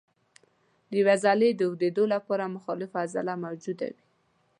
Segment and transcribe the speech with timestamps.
[0.89, 4.03] د یوې عضلې د اوږدېدو لپاره مخالفه عضله موجوده وي.